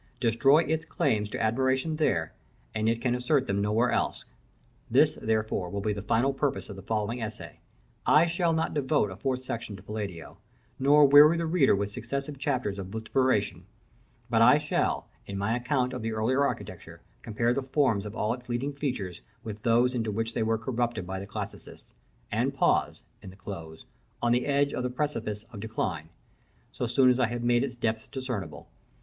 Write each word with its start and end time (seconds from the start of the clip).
Destroy 0.19 0.63
its 0.63 0.83
claims 0.83 1.29
to 1.29 1.39
admiration 1.39 1.95
there, 1.95 2.33
and 2.73 2.89
it 2.89 2.99
can 3.03 3.13
assert 3.13 3.45
them 3.45 3.61
nowhere 3.61 3.91
else. 3.91 4.25
This, 4.89 5.13
therefore, 5.21 5.69
will 5.69 5.79
be 5.79 5.93
the 5.93 6.01
final 6.01 6.33
purpose 6.33 6.71
of 6.71 6.75
the 6.75 6.81
following 6.81 7.21
essay. 7.21 7.59
I 8.03 8.25
shall 8.25 8.51
not 8.51 8.73
devote 8.73 9.11
a 9.11 9.15
fourth 9.15 9.43
section 9.43 9.75
to 9.75 9.83
Palladio, 9.83 10.39
nor 10.79 11.05
weary 11.07 11.37
the 11.37 11.45
reader 11.45 11.75
with 11.75 11.91
successive 11.91 12.39
chapters 12.39 12.79
of 12.79 12.87
vituperation; 12.87 13.67
but 14.27 14.41
I 14.41 14.57
shall, 14.57 15.07
in 15.27 15.37
my 15.37 15.55
account 15.55 15.93
of 15.93 16.01
the 16.01 16.13
earlier 16.13 16.43
architecture, 16.47 17.01
compare 17.21 17.53
the 17.53 17.61
forms 17.61 18.03
of 18.03 18.15
all 18.15 18.33
its 18.33 18.49
leading 18.49 18.73
features 18.73 19.21
with 19.43 19.61
those 19.61 19.93
into 19.93 20.09
which 20.09 20.33
they 20.33 20.41
were 20.41 20.57
corrupted 20.57 21.05
by 21.05 21.19
the 21.19 21.27
Classicalists; 21.27 21.93
and 22.31 22.55
pause, 22.55 23.03
in 23.21 23.29
the 23.29 23.35
close, 23.35 23.85
on 24.19 24.31
the 24.31 24.47
edge 24.47 24.73
of 24.73 24.81
the 24.81 24.89
precipice 24.89 25.45
of 25.53 25.59
decline, 25.59 26.09
so 26.71 26.87
soon 26.87 27.07
as 27.11 27.19
I 27.19 27.27
have 27.27 27.43
made 27.43 27.63
its 27.63 27.75
depths 27.75 28.07
discernible. 28.07 28.67